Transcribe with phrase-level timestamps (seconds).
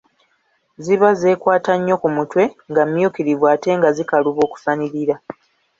[0.83, 5.15] "Ziba zeekwata nnyo ku mutwe, nga mmyukirivu ate nga zikaluba okusanirira."